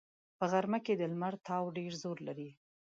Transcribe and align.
په 0.37 0.45
غرمه 0.51 0.79
کې 0.85 0.93
د 0.97 1.01
لمر 1.11 1.33
تاو 1.47 1.73
ډېر 1.77 1.91
زور 2.01 2.17
لري 2.27 2.49